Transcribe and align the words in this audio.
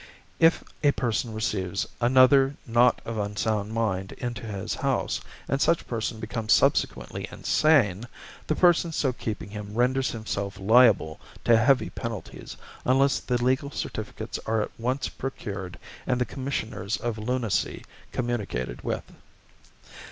If 0.39 0.63
a 0.81 0.93
person 0.93 1.31
receives 1.31 1.85
another 1.99 2.55
not 2.65 3.03
of 3.05 3.19
unsound 3.19 3.71
mind 3.71 4.13
into 4.13 4.47
his 4.47 4.73
house, 4.73 5.21
and 5.47 5.61
such 5.61 5.85
person 5.87 6.19
becomes 6.19 6.53
subsequently 6.53 7.27
insane, 7.31 8.07
the 8.47 8.55
person 8.55 8.93
so 8.93 9.13
keeping 9.13 9.51
him 9.51 9.75
renders 9.75 10.09
himself 10.09 10.59
liable 10.59 11.19
to 11.45 11.55
heavy 11.55 11.91
penalties, 11.91 12.57
unless 12.83 13.19
the 13.19 13.43
legal 13.43 13.69
certificates 13.69 14.39
are 14.47 14.63
at 14.63 14.71
once 14.79 15.07
procured 15.07 15.77
and 16.07 16.19
the 16.19 16.25
Commissioners 16.25 16.97
of 16.97 17.19
Lunacy 17.19 17.85
communicated 18.11 18.81
with. 18.83 19.03